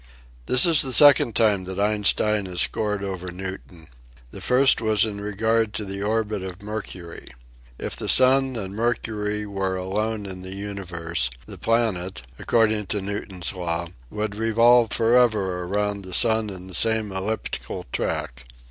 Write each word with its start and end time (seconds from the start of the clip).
This 0.47 0.65
is 0.65 0.81
the 0.81 0.93
second 0.93 1.35
time 1.35 1.65
that 1.65 1.79
Einstein 1.79 2.47
has 2.47 2.61
scored 2.61 3.03
over 3.03 3.29
Newton. 3.29 3.87
The 4.31 4.41
first 4.41 4.81
was 4.81 5.05
in 5.05 5.21
regard 5.21 5.73
to 5.75 5.85
the 5.85 6.01
orbit 6.01 6.41
of 6.41 6.63
Mer 6.63 6.81
cury. 6.81 7.27
If 7.77 7.95
the 7.95 8.09
sun 8.09 8.55
and 8.55 8.73
Mercury 8.73 9.45
were 9.45 9.75
alone 9.75 10.25
in 10.25 10.41
the 10.41 10.55
uni 10.55 10.81
verse 10.81 11.29
the 11.45 11.59
planet, 11.59 12.23
according 12.39 12.87
to 12.87 12.99
Newton's 13.01 13.53
law, 13.53 13.89
would 14.09 14.33
revolve 14.35 14.89
forever 14.91 15.61
around 15.65 16.01
the 16.03 16.15
sun 16.15 16.49
in 16.49 16.65
the 16.65 16.73
same 16.73 17.11
elliptical 17.11 17.85
track. 17.91 18.45